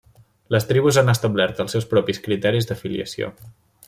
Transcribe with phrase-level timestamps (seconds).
[0.53, 3.31] Les tribus han establert els seus propis criteris d'afiliació.